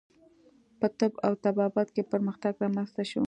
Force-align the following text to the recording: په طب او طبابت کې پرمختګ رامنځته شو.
په 0.79 0.87
طب 0.99 1.13
او 1.25 1.33
طبابت 1.45 1.87
کې 1.95 2.03
پرمختګ 2.11 2.53
رامنځته 2.63 3.03
شو. 3.09 3.19